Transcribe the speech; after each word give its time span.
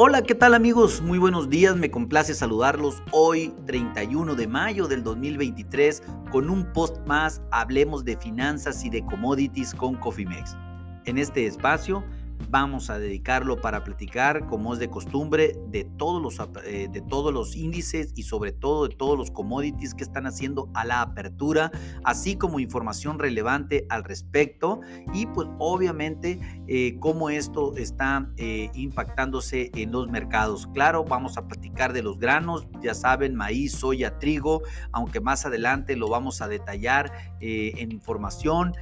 Hola, 0.00 0.22
¿qué 0.22 0.36
tal 0.36 0.54
amigos? 0.54 1.02
Muy 1.02 1.18
buenos 1.18 1.50
días, 1.50 1.74
me 1.74 1.90
complace 1.90 2.32
saludarlos 2.32 3.02
hoy 3.10 3.52
31 3.66 4.36
de 4.36 4.46
mayo 4.46 4.86
del 4.86 5.02
2023 5.02 6.04
con 6.30 6.50
un 6.50 6.72
post 6.72 6.98
más, 7.08 7.42
hablemos 7.50 8.04
de 8.04 8.16
finanzas 8.16 8.84
y 8.84 8.90
de 8.90 9.04
commodities 9.04 9.74
con 9.74 9.96
Cofimex. 9.96 10.56
En 11.04 11.18
este 11.18 11.46
espacio 11.46 12.04
vamos 12.50 12.90
a 12.90 12.98
dedicarlo 12.98 13.60
para 13.60 13.84
platicar, 13.84 14.46
como 14.46 14.72
es 14.72 14.78
de 14.78 14.88
costumbre, 14.88 15.56
de 15.68 15.84
todos 15.84 16.22
los, 16.22 16.48
eh, 16.64 16.88
de 16.90 17.00
todos 17.02 17.32
los 17.32 17.56
índices 17.56 18.12
y 18.16 18.22
sobre 18.22 18.52
todo 18.52 18.88
de 18.88 18.94
todos 18.94 19.18
los 19.18 19.30
commodities 19.30 19.94
que 19.94 20.04
están 20.04 20.26
haciendo 20.26 20.70
a 20.74 20.84
la 20.84 21.02
apertura, 21.02 21.70
así 22.04 22.36
como 22.36 22.60
información 22.60 23.18
relevante 23.18 23.86
al 23.90 24.04
respecto 24.04 24.80
y 25.12 25.26
pues 25.26 25.48
obviamente 25.58 26.40
eh, 26.66 26.96
cómo 27.00 27.30
esto 27.30 27.76
está 27.76 28.30
eh, 28.36 28.70
impactándose 28.74 29.70
en 29.74 29.92
los 29.92 30.08
mercados. 30.08 30.66
Claro, 30.68 31.04
vamos 31.04 31.36
a 31.36 31.46
platicar 31.46 31.92
de 31.92 32.02
los 32.02 32.18
granos, 32.18 32.68
ya 32.80 32.94
saben, 32.94 33.34
maíz, 33.34 33.72
soya, 33.72 34.18
trigo, 34.18 34.62
aunque 34.92 35.20
más 35.20 35.44
adelante 35.44 35.96
lo 35.96 36.08
vamos 36.08 36.40
a 36.40 36.48
detallar 36.48 37.12
en 37.40 37.92
información. 37.92 38.72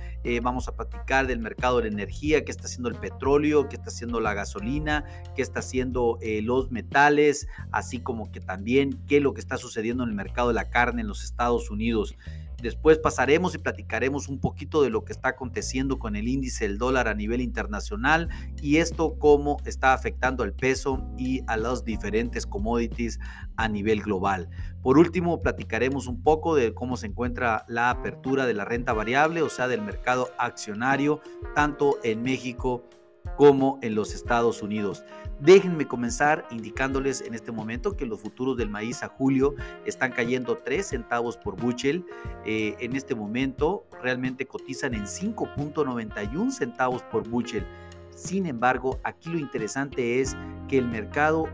Vamos 0.43 0.69
a 0.69 0.77
platicar 0.77 1.27
del 1.27 1.39
mercado 1.39 1.77
de 1.79 1.85
la 1.85 1.95
energía, 1.95 2.45
que 2.45 2.51
está 2.51 2.65
haciendo 2.65 2.89
el 2.89 2.97
petróleo 2.97 3.69
qué 3.69 3.77
está 3.77 3.89
haciendo 3.89 4.21
la 4.21 4.35
gasolina, 4.35 5.05
qué 5.35 5.43
está 5.43 5.61
haciendo 5.61 6.19
eh, 6.21 6.43
los 6.43 6.71
metales, 6.71 7.49
así 7.71 8.01
como 8.01 8.31
que 8.31 8.41
también 8.41 9.01
qué 9.07 9.19
es 9.19 9.23
lo 9.23 9.35
que 9.35 9.41
está 9.41 9.57
sucediendo 9.57 10.05
en 10.05 10.11
el 10.11 10.15
mercado 10.15 10.49
de 10.49 10.55
la 10.55 10.71
carne 10.71 11.03
en 11.03 11.09
los 11.09 11.25
Estados 11.25 11.71
Unidos. 11.71 12.17
Después 12.63 12.99
pasaremos 12.99 13.55
y 13.55 13.59
platicaremos 13.59 14.29
un 14.29 14.41
poquito 14.41 14.83
de 14.83 14.89
lo 14.89 15.05
que 15.05 15.13
está 15.13 15.29
aconteciendo 15.29 15.99
con 15.99 16.17
el 16.17 16.27
índice 16.27 16.67
del 16.67 16.79
dólar 16.79 17.07
a 17.07 17.15
nivel 17.15 17.43
internacional 17.43 18.31
y 18.63 18.79
esto 18.79 19.19
cómo 19.19 19.59
está 19.67 19.93
afectando 19.93 20.43
al 20.43 20.55
peso 20.55 21.07
y 21.19 21.43
a 21.49 21.59
los 21.59 21.85
diferentes 21.85 22.47
commodities 22.47 23.21
a 23.57 23.69
nivel 23.69 24.03
global. 24.03 24.49
Por 24.83 24.99
último, 24.99 25.43
platicaremos 25.43 26.07
un 26.07 26.23
poco 26.23 26.55
de 26.55 26.73
cómo 26.73 26.97
se 26.97 27.09
encuentra 27.09 27.65
la 27.69 27.91
apertura 27.91 28.47
de 28.47 28.55
la 28.55 28.65
renta 28.65 28.93
variable, 28.95 29.43
o 29.43 29.51
sea, 29.51 29.69
del 29.69 29.83
mercado 29.83 30.31
accionario, 30.39 31.21
tanto 31.55 31.99
en 32.05 32.23
México 32.23 32.85
como 33.37 33.79
en 33.83 33.95
los 33.95 34.15
Estados 34.15 34.63
Unidos. 34.63 35.05
Déjenme 35.41 35.87
comenzar 35.87 36.47
indicándoles 36.51 37.21
en 37.21 37.35
este 37.35 37.53
momento 37.53 37.95
que 37.95 38.07
los 38.07 38.21
futuros 38.21 38.57
del 38.57 38.71
maíz 38.71 39.03
a 39.03 39.09
julio 39.09 39.55
están 39.85 40.13
cayendo 40.13 40.57
3 40.59 40.87
centavos 40.87 41.37
por 41.37 41.61
buchel. 41.61 42.07
Eh, 42.47 42.75
en 42.81 42.97
este 42.97 43.15
momento 43.15 43.85
realmente 44.03 44.47
cotizan 44.47 44.95
en 44.95 45.05
5.91 45.05 46.51
centavos 46.51 47.03
por 47.03 47.29
buchel. 47.29 47.67
Sin 48.15 48.47
embargo, 48.47 48.99
aquí 49.05 49.29
lo 49.29 49.39
interesante 49.39 50.23
es 50.23 50.35
que 50.69 50.79
el 50.79 50.89
mercado 50.89 51.51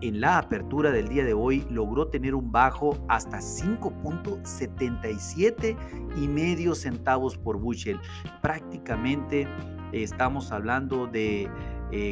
en 0.00 0.20
la 0.20 0.38
apertura 0.38 0.90
del 0.90 1.08
día 1.08 1.24
de 1.24 1.34
hoy 1.34 1.64
logró 1.70 2.08
tener 2.08 2.34
un 2.34 2.50
bajo 2.50 2.98
hasta 3.08 3.38
5.77 3.38 5.76
y 6.16 6.26
medio 6.26 6.74
centavos 6.74 7.36
por 7.36 7.58
bushel. 7.58 8.00
Prácticamente 8.40 9.46
estamos 9.92 10.50
hablando 10.52 11.06
de 11.06 11.50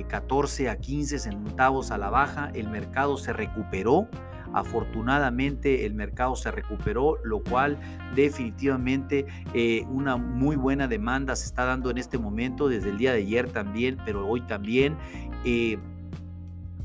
14 0.09 0.65
eh, 0.65 0.69
a 0.69 0.77
15 0.77 1.19
centavos 1.19 1.91
a 1.91 1.99
la 1.99 2.11
baja. 2.11 2.51
El 2.55 2.69
mercado 2.69 3.17
se 3.17 3.33
recuperó. 3.33 4.09
Afortunadamente 4.53 5.85
el 5.85 5.95
mercado 5.95 6.37
se 6.37 6.53
recuperó, 6.53 7.19
lo 7.25 7.43
cual 7.43 7.77
definitivamente 8.15 9.27
eh, 9.53 9.85
una 9.89 10.17
muy 10.17 10.55
buena 10.55 10.87
demanda 10.87 11.35
se 11.35 11.47
está 11.47 11.65
dando 11.65 11.91
en 11.91 11.99
este 11.99 12.19
momento, 12.19 12.69
desde 12.69 12.91
el 12.91 12.99
día 12.99 13.13
de 13.13 13.19
ayer 13.19 13.51
también, 13.51 13.99
pero 14.05 14.29
hoy 14.29 14.43
también. 14.43 14.97
Eh, 15.45 15.77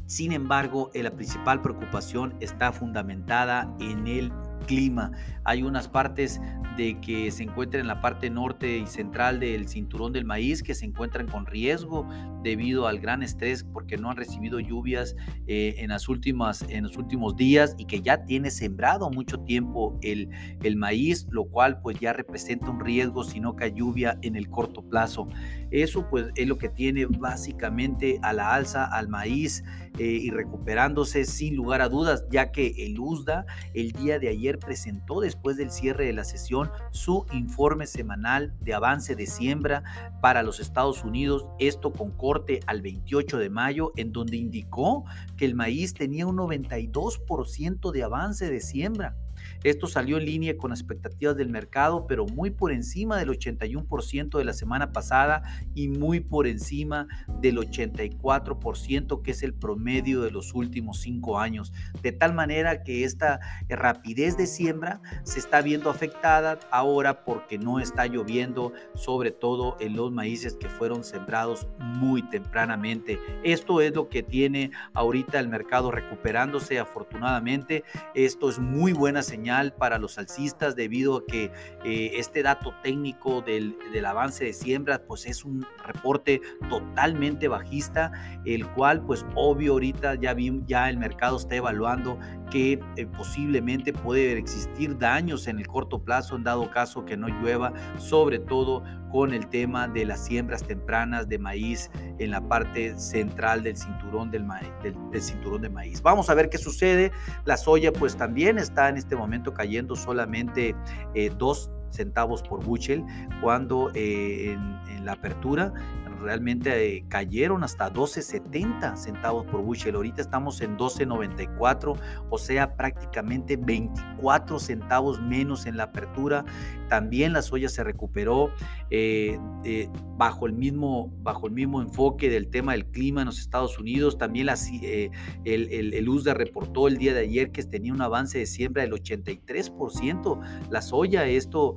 sin 0.07 0.31
embargo, 0.31 0.89
la 0.95 1.11
principal 1.11 1.61
preocupación 1.61 2.33
está 2.39 2.72
fundamentada 2.72 3.72
en 3.79 4.07
el 4.07 4.31
clima. 4.59 5.12
Hay 5.44 5.64
unas 5.64 5.88
partes 5.88 6.40
de 6.78 7.00
que 7.02 7.31
se 7.31 7.44
encuentran 7.44 7.81
en 7.81 7.88
la 7.88 8.02
parte 8.02 8.30
norte 8.30 8.78
y 8.78 8.88
central 8.88 9.40
del 9.40 9.68
cinturón 9.68 10.14
del 10.14 10.25
maíz 10.25 10.64
que 10.64 10.74
se 10.74 10.86
encuentran 10.86 11.28
con 11.28 11.46
riesgo 11.46 12.08
debido 12.44 12.88
al 12.88 13.00
gran 13.00 13.22
estrés 13.24 13.64
porque 13.64 13.97
no 13.97 14.09
han 14.09 14.18
recibido 14.18 14.59
lluvias 14.59 15.16
eh, 15.47 15.75
en, 15.80 15.90
las 15.90 16.08
últimas, 16.08 16.62
en 16.70 16.84
los 16.84 16.97
últimos 16.97 17.36
días 17.36 17.75
y 17.78 17.86
que 17.86 18.02
ya 18.02 18.24
tiene 18.24 18.50
sembrado 18.52 19.09
mucho 19.09 19.40
tiempo 19.42 19.97
el, 20.02 20.30
el 20.64 20.76
maíz, 20.78 21.28
lo 21.31 21.46
cual 21.46 21.81
pues 21.81 22.00
ya 22.00 22.14
representa 22.14 22.70
un 22.70 22.80
riesgo 22.80 23.24
si 23.24 23.40
no 23.40 23.56
cae 23.56 23.74
lluvia 23.74 24.18
en 24.22 24.36
el 24.36 24.50
corto 24.50 24.81
plazo. 24.81 25.28
Eso 25.72 26.07
pues 26.09 26.28
es 26.35 26.47
lo 26.47 26.57
que 26.57 26.69
tiene 26.69 27.06
básicamente 27.06 28.19
a 28.22 28.34
la 28.34 28.53
alza 28.53 28.85
al 28.85 29.07
maíz 29.07 29.63
eh, 29.97 30.03
y 30.03 30.30
recuperándose 30.30 31.25
sin 31.25 31.56
lugar 31.56 31.81
a 31.81 31.90
dudas, 31.90 32.25
ya 32.31 32.52
que 32.52 32.85
el 32.85 33.00
USDA 33.00 33.46
el 33.74 33.91
día 33.91 34.19
de 34.19 34.29
ayer 34.29 34.58
presentó 34.58 35.19
después 35.19 35.58
del 35.58 35.72
cierre 35.72 36.06
de 36.06 36.13
la 36.13 36.24
sesión 36.24 36.72
su 36.91 37.25
informe 37.34 37.85
semanal 37.85 38.53
de 38.62 38.74
avance 38.74 39.16
de 39.16 39.25
siembra 39.25 39.84
para 40.22 40.44
los 40.44 40.59
Estados 40.59 41.03
Unidos, 41.03 41.47
esto 41.59 41.91
con 41.91 42.12
corte 42.12 42.59
al 42.66 42.81
28 42.81 43.38
de 43.38 43.50
mayo, 43.50 43.91
en 43.96 44.12
donde 44.12 44.38
indicó 44.38 45.06
que 45.38 45.46
el 45.46 45.56
maíz 45.56 45.94
tenía 45.94 46.28
un 46.28 46.38
92% 46.38 47.91
de 47.91 48.03
avance 48.03 48.50
de 48.50 48.62
siembra. 48.62 49.16
Esto 49.64 49.88
salió 49.88 50.18
en 50.18 50.25
línea 50.25 50.58
con 50.58 50.72
expectativas 50.72 51.36
del 51.36 51.50
mercado, 51.50 52.08
pero 52.08 52.25
muy 52.25 52.50
por 52.50 52.72
encima 52.72 53.18
del 53.18 53.30
81% 53.30 54.38
de 54.38 54.46
la 54.46 54.53
semana 54.53 54.94
pasada 54.94 55.44
y 55.75 55.90
muy 55.90 56.22
por 56.22 56.47
encima 56.47 57.08
del 57.42 57.58
84% 57.58 59.22
que 59.22 59.31
es 59.31 59.44
el 59.44 59.53
promedio 59.53 60.22
de 60.22 60.31
los 60.31 60.53
últimos 60.53 61.02
cinco 61.02 61.40
años. 61.40 61.74
De 62.02 62.14
tal 62.14 62.34
manera 62.34 62.84
que 62.84 63.03
esta 63.03 63.42
rapidez 63.68 64.38
de 64.38 64.47
siembra 64.47 65.02
se 65.24 65.40
está 65.40 65.62
viendo 65.62 65.90
afectada 65.90 66.59
ahora 66.72 67.26
porque 67.26 67.58
no 67.58 67.81
está 67.81 68.08
lloviendo, 68.08 68.72
sobre 68.96 69.31
todo 69.31 69.76
en 69.81 69.96
los 69.97 70.09
maíces 70.09 70.56
que 70.56 70.70
fueron 70.70 71.03
sembrados 71.03 71.68
muy 71.80 72.22
tempranamente. 72.30 73.20
Esto 73.44 73.81
es 73.81 73.94
lo 73.94 74.08
que 74.08 74.24
tiene 74.24 74.72
ahorita 74.94 75.38
el 75.38 75.50
mercado 75.50 75.91
recuperándose 75.91 76.80
afortunadamente. 76.80 77.84
Esto 78.14 78.50
es 78.50 78.58
muy 78.58 78.94
buena 78.94 79.22
señal 79.22 79.48
para 79.77 79.97
los 79.97 80.17
alcistas 80.17 80.75
debido 80.75 81.17
a 81.17 81.25
que 81.25 81.51
eh, 81.83 82.11
este 82.15 82.43
dato 82.43 82.73
técnico 82.83 83.41
del, 83.41 83.75
avance 84.05 84.45
de 84.45 84.53
siembra 84.53 85.03
pues 85.07 85.25
es 85.25 85.43
un 85.43 85.65
reporte 85.85 86.41
totalmente 86.69 87.47
bajista, 87.47 88.11
el 88.45 88.67
cual 88.71 89.05
pues 89.05 89.25
obvio 89.35 89.73
ahorita 89.73 90.15
ya, 90.15 90.35
ya 90.65 90.89
el 90.89 90.97
mercado 90.97 91.37
está 91.37 91.55
evaluando 91.55 92.19
que 92.49 92.79
eh, 92.95 93.05
posiblemente 93.05 93.93
puede 93.93 94.37
existir 94.37 94.97
daños 94.97 95.47
en 95.47 95.59
el 95.59 95.67
corto 95.67 96.03
plazo 96.03 96.35
en 96.35 96.43
dado 96.43 96.69
caso 96.71 97.05
que 97.05 97.17
no 97.17 97.27
llueva, 97.27 97.73
sobre 97.97 98.39
todo 98.39 98.83
con 99.12 99.34
el 99.34 99.47
tema 99.47 99.88
de 99.88 100.06
las 100.06 100.25
siembras 100.25 100.64
tempranas 100.64 101.28
de 101.28 101.40
maíz 101.40 101.90
en 102.20 102.31
la 102.31 102.42
parte 102.42 102.97
central 102.97 103.64
del 103.64 103.75
cinturón 103.75 104.31
del, 104.31 104.46
del, 104.84 105.22
cinturón 105.22 105.62
de 105.62 105.70
maíz. 105.70 106.02
Vamos 106.02 106.30
a 106.30 106.36
ver 106.36 106.50
qué 106.50 106.58
sucede. 106.58 107.12
La 107.46 107.58
soya 107.58 107.92
pues 107.92 108.16
también 108.16 108.58
está 108.58 108.90
en 108.90 108.97
este 108.97 109.16
momento 109.16 109.53
cayendo 109.53 109.96
solamente 109.96 110.75
eh, 111.16 111.31
dos 111.38 111.72
centavos 111.90 112.44
por 112.44 112.64
bushel 112.64 113.03
cuando 113.42 113.92
eh, 113.94 114.52
en, 114.53 115.06
la 115.06 115.14
apertura 115.14 115.74
realmente 116.19 116.97
eh, 116.97 117.06
cayeron 117.07 117.63
hasta 117.63 117.91
12.70 117.91 118.96
centavos 118.96 119.46
por 119.46 119.62
bushel. 119.62 119.96
Ahorita 119.96 120.22
estamos 120.22 120.62
en 120.62 120.78
12.94, 120.78 121.97
o 122.30 122.38
sea, 122.38 122.75
prácticamente 122.75 123.57
24 123.57 124.59
centavos 124.59 125.22
menos 125.22 125.66
en 125.66 125.78
la 125.78 125.84
apertura. 125.84 126.46
También 126.90 127.34
la 127.34 127.41
soya 127.41 127.69
se 127.69 127.84
recuperó 127.84 128.52
eh, 128.90 129.40
eh, 129.64 129.90
bajo, 130.17 130.46
el 130.46 130.53
mismo, 130.53 131.11
bajo 131.22 131.47
el 131.47 131.53
mismo 131.53 131.82
enfoque 131.82 132.29
del 132.29 132.49
tema 132.49 132.73
del 132.73 132.85
clima 132.88 133.22
en 133.22 133.28
los 133.28 133.40
Estados 133.40 133.79
Unidos. 133.79 134.17
También 134.17 134.49
el, 134.49 135.93
el, 135.93 136.09
USDA 136.09 136.34
reportó 136.34 136.88
el 136.88 136.97
día 136.97 137.14
de 137.14 137.22
ayer 137.22 137.52
que 137.52 137.64
tenía 137.64 137.93
un 137.93 138.02
avance 138.02 138.40
de 138.40 138.46
siembra 138.46 138.84
del 138.84 138.93
83%. 138.93 140.70
La 140.70 140.82
soya, 140.82 141.28
esto 141.28 141.76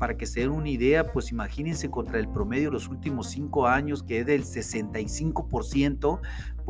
para 0.00 0.16
que 0.16 0.24
se 0.24 0.40
den 0.40 0.50
una 0.50 0.70
idea, 0.70 1.12
pues 1.12 1.30
imagínense 1.30 1.90
contra 1.90 2.18
el 2.18 2.26
promedio 2.26 2.70
de 2.70 2.72
los 2.72 2.88
últimos 2.88 3.28
cinco 3.28 3.66
años, 3.66 4.02
que 4.02 4.20
es 4.20 4.26
del 4.26 4.44
65%, 4.44 6.20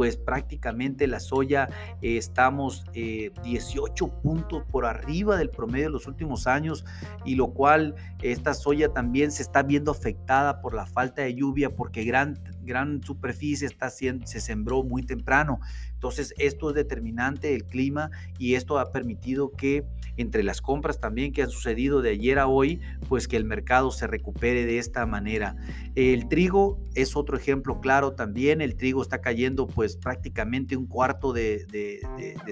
pues 0.01 0.17
prácticamente 0.17 1.07
la 1.07 1.21
soya 1.21 1.69
eh, 2.01 2.17
estamos 2.17 2.87
18 2.95 4.07
eh, 4.07 4.11
puntos 4.23 4.63
por 4.71 4.87
arriba 4.87 5.37
del 5.37 5.51
promedio 5.51 5.89
de 5.89 5.91
los 5.91 6.07
últimos 6.07 6.47
años 6.47 6.87
y 7.27 7.35
lo 7.35 7.49
cual 7.49 7.95
esta 8.23 8.55
soya 8.55 8.95
también 8.95 9.31
se 9.31 9.43
está 9.43 9.63
viendo 9.63 9.91
afectada 9.91 10.63
por 10.63 10.73
la 10.73 10.87
falta 10.87 11.21
de 11.21 11.35
lluvia 11.35 11.77
porque 11.77 12.05
gran, 12.05 12.39
gran 12.63 13.03
superficie 13.03 13.67
está 13.67 13.91
siendo, 13.91 14.27
se 14.27 14.41
sembró 14.41 14.83
muy 14.83 15.03
temprano. 15.03 15.61
Entonces 15.93 16.33
esto 16.39 16.71
es 16.71 16.77
determinante 16.77 17.49
del 17.49 17.67
clima 17.67 18.11
y 18.39 18.55
esto 18.55 18.79
ha 18.79 18.91
permitido 18.91 19.51
que 19.51 19.85
entre 20.17 20.43
las 20.43 20.63
compras 20.63 20.99
también 20.99 21.33
que 21.33 21.43
han 21.43 21.51
sucedido 21.51 22.01
de 22.01 22.11
ayer 22.11 22.39
a 22.39 22.47
hoy, 22.47 22.81
pues 23.09 23.29
que 23.29 23.37
el 23.37 23.45
mercado 23.45 23.91
se 23.91 24.07
recupere 24.07 24.65
de 24.65 24.79
esta 24.79 25.05
manera. 25.05 25.57
El 25.95 26.29
trigo 26.29 26.79
es 26.95 27.17
otro 27.17 27.37
ejemplo 27.37 27.81
claro 27.81 28.13
también, 28.13 28.61
el 28.61 28.77
trigo 28.77 29.03
está 29.03 29.21
cayendo 29.21 29.67
pues 29.67 29.90
prácticamente 29.97 30.77
un 30.77 30.87
cuarto 30.87 31.33
de, 31.33 31.67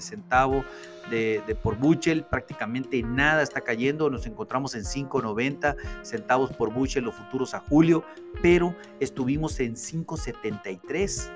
centavo 0.01 0.65
de, 1.11 1.43
por 1.63 1.77
buchel, 1.77 2.25
prácticamente 2.25 3.03
nada 3.03 3.43
está 3.43 3.61
cayendo, 3.61 4.11
nos 4.11 4.27
encontramos 4.27 4.75
en 4.75 4.83
5.90 4.83 5.77
centavos 6.03 6.53
por 6.53 6.73
buchel 6.73 7.05
los 7.05 7.15
futuros 7.15 7.55
a 7.55 7.61
julio, 7.61 8.05
pero 8.43 8.75
estuvimos 9.01 9.61
en 9.61 9.75
5.73, 9.75 11.31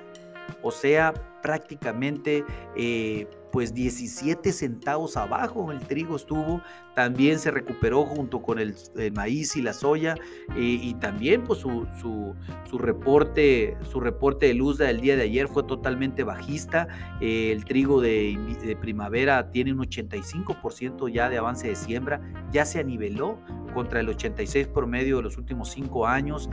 o 0.61 0.71
sea, 0.71 1.13
prácticamente... 1.41 2.45
Eh, 2.75 3.27
pues 3.53 3.71
17 3.75 4.51
centavos 4.51 5.15
abajo 5.15 5.71
el 5.71 5.79
trigo 5.79 6.15
estuvo, 6.15 6.63
también 6.95 7.37
se 7.37 7.51
recuperó 7.51 8.03
junto 8.03 8.41
con 8.41 8.57
el, 8.57 8.75
maíz 9.13 9.55
y 9.55 9.61
la 9.61 9.73
soya 9.73 10.15
eh, 10.57 10.79
y 10.81 10.95
también 10.95 11.43
pues 11.43 11.59
su, 11.59 11.85
su, 12.01 12.77
reporte, 12.79 13.77
su 13.83 13.99
reporte 13.99 14.47
de 14.47 14.55
luz 14.55 14.79
del 14.79 15.01
día 15.01 15.15
de 15.15 15.21
ayer 15.21 15.47
fue 15.47 15.61
totalmente 15.65 16.23
bajista, 16.23 16.87
eh, 17.21 17.51
el 17.51 17.63
trigo 17.63 18.01
de, 18.01 18.35
de, 18.65 18.75
primavera 18.75 19.51
tiene 19.51 19.71
un 19.71 19.81
85% 19.81 21.13
ya 21.13 21.29
de 21.29 21.37
avance 21.37 21.67
de 21.67 21.75
siembra, 21.75 22.21
ya 22.51 22.65
se 22.65 22.79
aniveló 22.79 23.37
contra 23.75 23.99
el 23.99 24.09
86 24.09 24.67
promedio 24.69 25.17
de 25.17 25.23
los 25.23 25.37
últimos 25.37 25.69
cinco 25.69 26.07
años, 26.07 26.49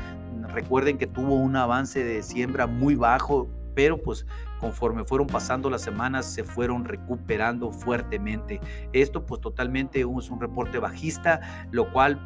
recuerden 0.53 0.99
que 0.99 1.07
tuvo 1.07 1.37
un 1.37 1.57
avance 1.57 2.05
de 2.05 2.23
siembra 2.23 2.67
muy 2.67 2.95
bajo, 2.95 3.49
pero 3.75 4.01
pues 4.01 4.27
conforme 4.59 5.05
fueron 5.05 5.27
pasando 5.27 5.71
las 5.71 5.83
semanas 5.83 6.27
se 6.27 6.45
fueron 6.45 6.85
recuperando 6.85 7.73
fuertemente. 7.73 8.61
Esto 8.93 9.25
pues 9.27 9.41
totalmente 9.41 10.01
es 10.01 10.31
un 10.31 10.41
reporte 10.41 10.79
bajista, 10.79 11.69
lo 11.71 11.91
cual 11.93 12.19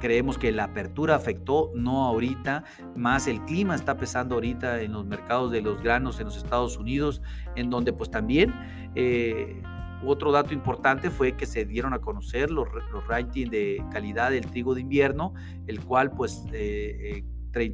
creemos 0.00 0.38
que 0.38 0.52
la 0.52 0.64
apertura 0.64 1.14
afectó, 1.14 1.70
no 1.74 2.04
ahorita, 2.04 2.64
más 2.94 3.26
el 3.26 3.44
clima 3.44 3.74
está 3.74 3.96
pesando 3.96 4.34
ahorita 4.36 4.80
en 4.80 4.92
los 4.92 5.04
mercados 5.04 5.50
de 5.50 5.62
los 5.62 5.82
granos 5.82 6.20
en 6.20 6.26
los 6.26 6.36
Estados 6.36 6.76
Unidos, 6.76 7.22
en 7.54 7.70
donde 7.70 7.92
pues 7.92 8.10
también... 8.10 8.54
Eh, 8.94 9.62
otro 10.04 10.30
dato 10.30 10.52
importante 10.52 11.10
fue 11.10 11.36
que 11.36 11.46
se 11.46 11.64
dieron 11.64 11.94
a 11.94 12.00
conocer 12.00 12.50
los, 12.50 12.68
los 12.92 13.06
ratings 13.06 13.50
de 13.50 13.84
calidad 13.90 14.30
del 14.30 14.46
trigo 14.46 14.74
de 14.74 14.82
invierno, 14.82 15.34
el 15.66 15.80
cual 15.80 16.10
pues 16.12 16.44
eh, 16.52 17.16
eh, 17.16 17.24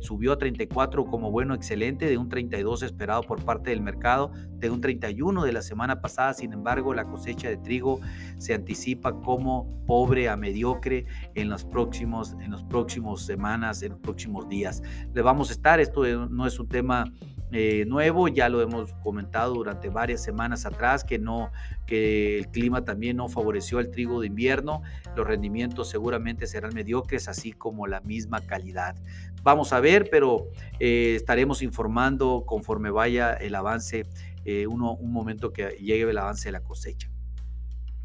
subió 0.01 0.33
a 0.33 0.39
34 0.39 1.05
como 1.07 1.31
bueno, 1.31 1.55
excelente, 1.55 2.07
de 2.07 2.19
un 2.19 2.29
32 2.29 2.83
esperado 2.83 3.23
por 3.23 3.45
parte 3.45 3.71
del 3.71 3.81
mercado, 3.81 4.33
de 4.59 4.71
un 4.71 4.81
31 4.81 5.45
de 5.45 5.53
la 5.53 5.63
semana 5.63 6.01
pasada. 6.01 6.35
Sin 6.35 6.53
embargo, 6.53 6.95
la 6.95 7.05
cosecha 7.05 7.49
de 7.49 7.57
trigo 7.57 8.01
se 8.39 8.55
anticipa 8.55 9.21
como 9.21 9.85
pobre 9.87 10.29
a 10.29 10.37
mediocre 10.37 11.07
en 11.35 11.49
los 11.49 11.65
próximos, 11.65 12.35
en 12.41 12.51
los 12.51 12.63
próximos 12.63 13.23
semanas, 13.23 13.83
en 13.83 13.91
los 13.91 14.01
próximos 14.01 14.49
días. 14.49 14.83
Le 15.15 15.23
vamos 15.23 15.51
a 15.51 15.53
estar, 15.53 15.81
esto 15.81 16.05
no 16.29 16.47
es 16.47 16.59
un 16.59 16.69
tema 16.69 17.13
eh, 17.53 17.85
nuevo, 17.87 18.29
ya 18.29 18.49
lo 18.49 18.63
hemos 18.63 18.95
comentado 19.03 19.55
durante 19.55 19.91
varias 19.91 20.23
semanas 20.23 20.65
atrás, 20.65 21.05
que, 21.05 21.19
no, 21.19 21.53
que 21.87 22.39
el 22.39 22.49
clima 22.49 22.85
también 22.85 23.19
no 23.19 23.29
favoreció 23.29 23.79
al 23.79 23.91
trigo 23.91 24.21
de 24.21 24.29
invierno, 24.29 24.83
los 25.15 25.27
rendimientos 25.27 25.91
seguramente 25.91 26.47
serán 26.47 26.73
mediocres, 26.75 27.29
así 27.29 27.53
como 27.53 27.87
la 27.87 28.01
misma 28.01 28.41
calidad. 28.41 28.97
Vamos 29.43 29.73
a 29.73 29.81
ver, 29.81 30.09
pero 30.11 30.49
eh, 30.81 31.15
estaremos 31.15 31.63
informando 31.63 32.45
conforme 32.47 32.91
vaya 32.91 33.35
el 33.35 33.55
avance, 33.55 34.07
eh, 34.45 34.67
uno, 34.67 34.95
un 34.95 35.13
momento 35.13 35.53
que 35.53 35.77
llegue 35.81 36.09
el 36.09 36.19
avance 36.19 36.49
de 36.49 36.53
la 36.53 36.61
cosecha. 36.63 37.12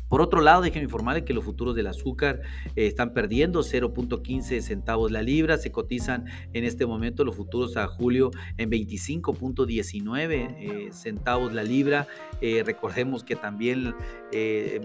Por 0.09 0.21
otro 0.21 0.41
lado, 0.41 0.61
déjenme 0.61 0.85
informarles 0.85 1.25
que 1.25 1.33
los 1.33 1.43
futuros 1.43 1.75
del 1.75 1.87
azúcar 1.87 2.41
eh, 2.75 2.87
están 2.87 3.13
perdiendo 3.13 3.61
0.15 3.61 4.61
centavos 4.61 5.11
la 5.11 5.21
libra. 5.21 5.57
Se 5.57 5.71
cotizan 5.71 6.25
en 6.53 6.63
este 6.63 6.85
momento 6.85 7.25
los 7.25 7.35
futuros 7.35 7.75
a 7.77 7.87
julio 7.87 8.31
en 8.57 8.71
25.19 8.71 10.55
eh, 10.59 10.89
centavos 10.91 11.53
la 11.53 11.63
libra. 11.63 12.07
Eh, 12.41 12.63
recordemos 12.65 13.23
que 13.23 13.35
también 13.35 13.95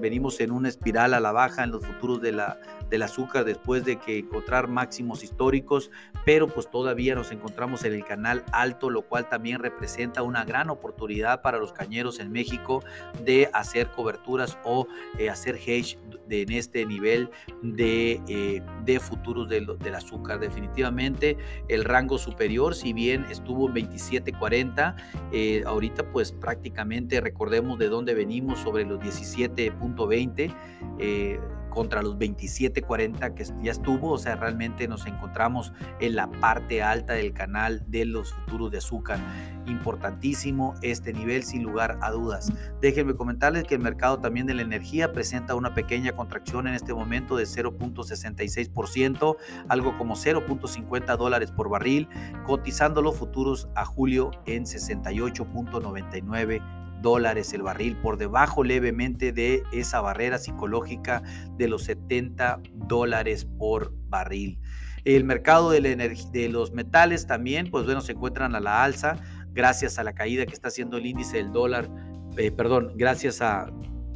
venimos 0.01 0.41
en 0.41 0.53
una 0.53 0.69
espiral 0.69 1.15
a 1.15 1.21
la 1.21 1.33
baja 1.33 1.65
en 1.65 1.73
los 1.73 1.85
futuros 1.85 2.21
del 2.23 3.03
azúcar 3.03 3.45
después 3.45 3.85
de 3.85 3.97
que 3.99 4.19
encontrar 4.19 4.69
máximos 4.69 5.25
históricos, 5.25 5.91
pero 6.25 6.47
pues 6.47 6.71
todavía 6.71 7.17
nos 7.17 7.33
encontramos 7.33 7.85
en 7.85 7.93
el 7.93 8.05
canal 8.05 8.45
alto, 8.53 8.89
lo 8.89 9.03
cual 9.03 9.29
también 9.29 9.59
representa 9.59 10.23
una 10.23 10.45
gran 10.45 10.71
oportunidad 10.71 11.43
para 11.43 11.59
los 11.59 11.73
cañeros 11.73 12.21
en 12.21 12.31
México 12.31 12.85
de 13.25 13.51
hacer 13.53 13.91
coberturas 13.91 14.57
o 14.65 14.87
eh, 15.19 15.31
hacer 15.31 15.57
hedge 15.57 15.99
de, 16.29 16.43
en 16.43 16.53
este 16.53 16.87
nivel 16.87 17.31
de, 17.63 18.21
eh, 18.29 18.63
de 18.85 19.01
futuros 19.01 19.49
del, 19.49 19.67
azúcar. 19.95 20.41
Definitivamente 20.41 21.37
el 21.69 21.85
rango 21.85 22.19
superior, 22.19 22.75
si 22.75 22.93
bien 22.93 23.25
estuvo 23.31 23.69
en 23.69 23.75
27.40, 23.75 24.97
eh, 25.33 25.63
ahorita 25.67 26.11
pues 26.11 26.33
prácticamente 26.33 27.21
recordemos 27.21 27.79
de 27.79 27.89
dónde 27.89 28.15
venimos 28.15 28.59
sobre 28.61 28.85
los 28.85 29.01
17.20 29.01 31.62
contra 31.73 32.03
los 32.03 32.19
27.40 32.19 33.35
que 33.35 33.45
ya 33.63 33.73
estuvo, 33.73 34.13
o 34.13 34.19
sea, 34.19 34.37
realmente 34.37 34.87
nos 34.87 35.07
encontramos 35.07 35.73
en 36.01 36.17
la 36.17 36.31
parte 36.31 36.83
alta 36.83 37.15
del 37.15 37.33
canal 37.33 37.83
de 37.89 38.05
los 38.05 38.33
futuros 38.33 38.71
de 38.71 38.79
azúcar. 38.79 39.19
Importantísimo 39.67 40.75
este 40.83 41.13
nivel 41.13 41.45
sin 41.45 41.63
lugar 41.63 41.99
a 42.03 42.11
dudas. 42.11 42.53
Déjenme 42.81 43.15
comentarles 43.15 43.65
que 43.65 43.77
el 43.77 43.81
mercado 43.81 44.19
también 44.19 44.47
de 44.47 44.55
la 44.55 44.63
energía 44.63 45.13
presenta 45.13 45.55
una 45.55 45.75
pequeña 45.75 46.13
contracción 46.13 46.67
en 46.67 46.75
este 46.75 46.95
momento 46.95 47.37
de 47.37 47.45
0.66%, 47.45 49.37
algo 49.69 49.99
como 49.99 50.15
0.50 50.15 51.17
dólares 51.17 51.53
por 51.53 51.69
barril, 51.69 52.09
cotizando 52.45 53.03
los 53.03 53.17
futuros 53.17 53.69
a 53.75 53.85
julio 53.85 54.31
en 54.47 54.65
68.99 54.65 56.82
dólares 57.03 57.53
el 57.53 57.63
barril, 57.63 57.97
por 57.97 58.17
debajo 58.17 58.65
levemente 58.65 59.33
de 59.33 59.63
esa 59.73 60.01
barrera 60.01 60.39
psicológica 60.39 61.23
de 61.59 61.69
los 61.69 61.85
70 61.85 62.61
dólares 62.73 63.45
por 63.45 63.93
barril. 64.09 64.59
El 65.05 65.25
mercado 65.25 65.71
de, 65.71 65.81
la 65.81 65.97
de 65.97 66.49
los 66.49 66.73
metales 66.73 67.27
también, 67.27 67.71
pues 67.71 67.85
bueno, 67.85 68.01
se 68.01 68.13
encuentran 68.13 68.55
a 68.55 68.61
la 68.61 68.85
alza 68.85 69.17
gracias 69.53 69.99
a 69.99 70.05
la 70.05 70.15
caída 70.15 70.47
que 70.47 70.55
está 70.55 70.69
haciendo 70.69 70.97
el 70.97 71.07
índice 71.07 71.39
del 71.39 71.53
dólar, 71.53 71.91
eh, 72.37 72.51
perdón, 72.51 72.93
gracias 72.97 73.43
a 73.43 73.71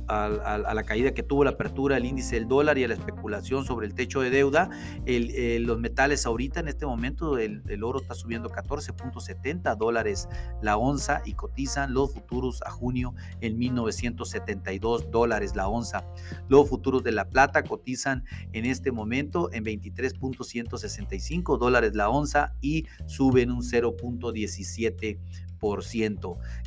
a, 0.08 0.58
la 0.58 0.82
caída 0.84 1.12
que 1.12 1.22
tuvo 1.22 1.44
la 1.44 1.50
apertura 1.50 1.96
del 1.96 2.06
índice 2.06 2.36
del 2.36 2.48
dólar 2.48 2.78
y 2.78 2.84
a 2.84 2.88
la 2.88 2.94
especulación 2.94 3.64
sobre 3.64 3.86
el 3.86 3.94
techo 3.94 4.20
de 4.20 4.30
deuda, 4.30 4.70
el, 5.04 5.64
los 5.64 5.78
metales 5.78 6.26
ahorita 6.26 6.60
en 6.60 6.68
este 6.68 6.86
momento 6.86 7.38
el, 7.38 7.62
oro 7.82 8.00
está 8.00 8.14
subiendo 8.14 8.50
14.70 8.50 9.76
dólares 9.76 10.28
la 10.62 10.76
onza 10.76 11.22
y 11.24 11.34
cotizan 11.34 11.94
los 11.94 12.12
futuros 12.12 12.62
a 12.64 12.70
junio 12.70 13.14
en 13.40 13.58
1972 13.58 15.10
dólares 15.10 15.56
la 15.56 15.68
onza. 15.68 16.04
Los 16.48 16.68
futuros 16.68 17.02
de 17.02 17.12
la 17.12 17.28
plata 17.28 17.62
cotizan 17.62 18.24
en 18.52 18.64
este 18.66 18.92
momento 18.92 19.50
en 19.52 19.64
23.165 19.64 21.58
dólares 21.58 21.94
la 21.94 22.08
onza 22.08 22.54
y 22.60 22.86
suben 23.06 23.50
un 23.50 23.62
0.17 23.62 25.45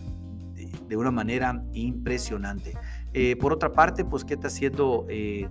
de 0.89 0.97
una 0.97 1.11
manera 1.11 1.63
impresionante. 1.73 2.75
Eh, 3.15 3.37
por 3.37 3.53
otra 3.53 3.73
parte, 3.73 4.05
pues, 4.05 4.25
¿qué 4.25 4.35
está 4.35 4.49
haciendo 4.49 5.07
el, 5.09 5.49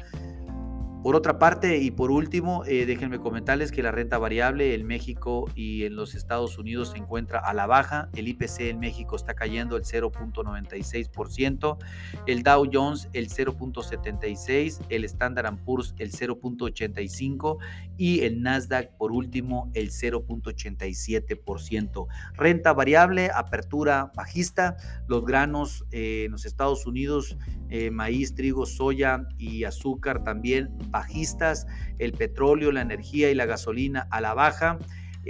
Por 1.02 1.14
otra 1.14 1.38
parte, 1.38 1.78
y 1.78 1.93
por 1.93 2.11
último, 2.11 2.64
eh, 2.67 2.85
déjenme 2.85 3.21
comentarles 3.21 3.71
que 3.71 3.85
la 3.85 3.93
renta 3.93 4.19
variable 4.19 4.75
en 4.75 4.85
México 4.85 5.49
y 5.55 5.85
en 5.85 5.95
los 5.95 6.17
Estados 6.17 6.59
Unidos 6.59 6.90
se 6.90 6.99
encuentra 6.99 7.38
a 7.38 7.55
la 7.55 7.67
baja. 7.67 8.09
El 8.17 8.26
IPC 8.26 8.71
en 8.71 8.81
México 8.81 9.14
está 9.14 9.35
cayendo 9.35 9.76
el 9.76 9.85
0.96%, 9.85 11.78
el 12.26 12.43
Dow 12.43 12.69
Jones 12.71 13.09
el 13.12 13.28
0.76%, 13.28 14.87
el 14.88 15.05
Standard 15.05 15.57
Poor's 15.64 15.95
el 15.99 16.11
0.85% 16.11 17.59
y 17.97 18.23
el 18.23 18.43
Nasdaq 18.43 18.97
por 18.97 19.12
último 19.12 19.71
el 19.75 19.90
0.87%. 19.90 22.07
Renta 22.35 22.73
variable, 22.73 23.31
apertura 23.33 24.11
bajista, 24.17 24.76
los 25.07 25.25
granos 25.25 25.85
eh, 25.93 26.25
en 26.26 26.33
los 26.33 26.45
Estados 26.45 26.87
Unidos, 26.87 27.38
eh, 27.71 27.93
maíz, 27.93 28.35
trigo, 28.35 28.67
soya 28.67 29.28
y 29.38 29.62
azúcar 29.62 30.25
también 30.25 30.76
bajistas, 30.90 31.66
el 31.99 32.12
petróleo, 32.12 32.73
la 32.73 32.83
energía 32.83 33.30
y 33.30 33.35
la 33.35 33.47
gasolina 33.47 34.07
a 34.11 34.21
la 34.21 34.35
baja, 34.35 34.78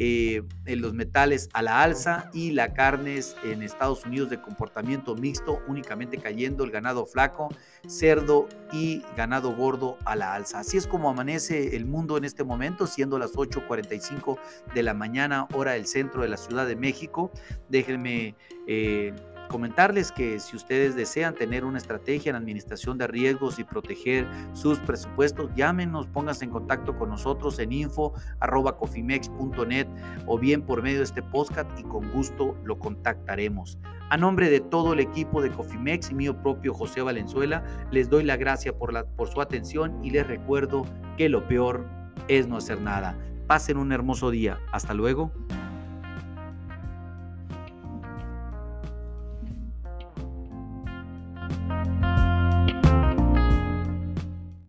eh, 0.00 0.44
los 0.64 0.94
metales 0.94 1.48
a 1.54 1.62
la 1.62 1.82
alza 1.82 2.30
y 2.32 2.52
la 2.52 2.72
carnes 2.72 3.34
en 3.42 3.62
Estados 3.62 4.04
Unidos 4.04 4.30
de 4.30 4.40
comportamiento 4.40 5.16
mixto, 5.16 5.60
únicamente 5.66 6.18
cayendo 6.18 6.62
el 6.62 6.70
ganado 6.70 7.04
flaco, 7.04 7.48
cerdo 7.88 8.48
y 8.72 9.02
ganado 9.16 9.56
gordo 9.56 9.98
a 10.04 10.14
la 10.14 10.34
alza. 10.34 10.60
Así 10.60 10.76
es 10.76 10.86
como 10.86 11.10
amanece 11.10 11.74
el 11.74 11.84
mundo 11.84 12.16
en 12.16 12.24
este 12.24 12.44
momento, 12.44 12.86
siendo 12.86 13.18
las 13.18 13.32
8.45 13.32 14.38
de 14.72 14.82
la 14.84 14.94
mañana, 14.94 15.48
hora 15.52 15.72
del 15.72 15.86
centro 15.86 16.22
de 16.22 16.28
la 16.28 16.36
Ciudad 16.36 16.66
de 16.66 16.76
México. 16.76 17.32
Déjenme... 17.68 18.36
Eh, 18.68 19.12
Comentarles 19.48 20.12
que 20.12 20.38
si 20.40 20.56
ustedes 20.56 20.94
desean 20.94 21.34
tener 21.34 21.64
una 21.64 21.78
estrategia 21.78 22.28
en 22.30 22.36
administración 22.36 22.98
de 22.98 23.06
riesgos 23.06 23.58
y 23.58 23.64
proteger 23.64 24.28
sus 24.52 24.78
presupuestos, 24.78 25.50
llámenos, 25.56 26.06
pónganse 26.06 26.44
en 26.44 26.50
contacto 26.50 26.98
con 26.98 27.08
nosotros 27.08 27.58
en 27.58 27.72
info.cofimex.net 27.72 29.86
o 30.26 30.38
bien 30.38 30.60
por 30.60 30.82
medio 30.82 30.98
de 30.98 31.04
este 31.04 31.22
podcast 31.22 31.70
y 31.78 31.82
con 31.84 32.12
gusto 32.12 32.58
lo 32.64 32.78
contactaremos. 32.78 33.78
A 34.10 34.18
nombre 34.18 34.50
de 34.50 34.60
todo 34.60 34.92
el 34.92 35.00
equipo 35.00 35.40
de 35.40 35.50
Cofimex 35.50 36.10
y 36.10 36.14
mío 36.14 36.36
propio 36.42 36.74
José 36.74 37.00
Valenzuela, 37.00 37.64
les 37.90 38.10
doy 38.10 38.24
la 38.24 38.36
gracia 38.36 38.76
por, 38.76 39.06
por 39.16 39.28
su 39.28 39.40
atención 39.40 40.04
y 40.04 40.10
les 40.10 40.26
recuerdo 40.26 40.84
que 41.16 41.30
lo 41.30 41.48
peor 41.48 41.86
es 42.28 42.46
no 42.46 42.58
hacer 42.58 42.80
nada. 42.80 43.18
Pasen 43.46 43.78
un 43.78 43.92
hermoso 43.92 44.30
día. 44.30 44.58
Hasta 44.72 44.92
luego. 44.92 45.32